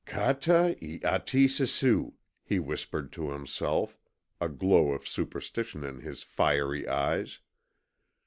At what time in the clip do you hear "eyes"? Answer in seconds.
6.87-7.37